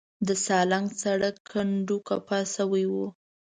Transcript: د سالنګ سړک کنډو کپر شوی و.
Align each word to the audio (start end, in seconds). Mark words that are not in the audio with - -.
د 0.27 0.29
سالنګ 0.45 0.87
سړک 1.01 1.35
کنډو 1.49 1.97
کپر 2.07 2.43
شوی 2.55 2.85
و. 2.91 2.93